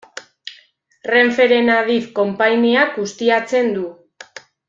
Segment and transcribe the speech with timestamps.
[1.09, 3.87] Renferen Adif konpainiak ustiatzen du.